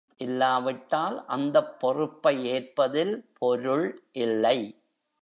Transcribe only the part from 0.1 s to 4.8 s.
இல்லாவிட்டால் அந்தப் பொறுப்பை ஏற்பதில் பொருள் இல்லை.